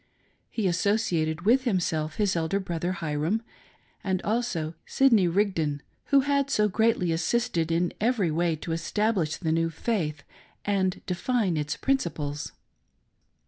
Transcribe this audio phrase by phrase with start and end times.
[0.49, 3.43] He associated with himself his elder brother, Hyrum,
[4.03, 9.51] and also Sidney Rigdon, who had so greatly assisted in every way to establish the
[9.51, 10.23] new faith
[10.65, 12.51] and define its principles.